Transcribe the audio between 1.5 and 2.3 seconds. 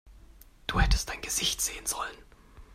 sehen sollen!